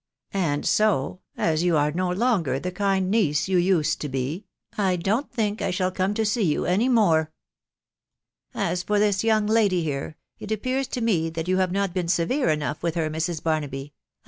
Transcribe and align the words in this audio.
•..And 0.39 0.65
so, 0.65 1.19
as 1.37 1.61
you 1.61 1.77
are 1.77 1.91
no 1.91 2.09
longer 2.09 2.59
the 2.59 2.71
kind 2.71 3.11
niece 3.11 3.47
you 3.47 3.57
used 3.59 4.01
to 4.01 4.09
be, 4.09 4.47
I 4.75 4.95
don't 4.95 5.31
think 5.31 5.61
I 5.61 5.69
shall 5.69 5.91
come 5.91 6.15
to 6.15 6.25
see 6.25 6.41
you 6.41 6.65
any 6.65 6.89
more. 6.89 7.31
As 8.55 8.81
for 8.81 8.97
this 8.97 9.23
young 9.23 9.45
lady 9.45 9.83
here, 9.83 10.15
it 10.39 10.51
appears 10.51 10.87
to 10.87 11.01
me 11.01 11.29
that 11.29 11.47
you 11.47 11.57
have 11.57 11.71
not 11.71 11.93
been 11.93 12.07
severe 12.07 12.49
enough 12.49 12.81
with 12.81 12.95
her, 12.95 13.11
Mrs. 13.11 13.43
Barnaby... 13.43 13.93